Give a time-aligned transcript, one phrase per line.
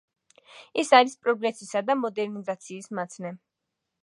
[0.83, 3.37] ის არის პროგრესისა და მოდერნიზაციის მაცნე.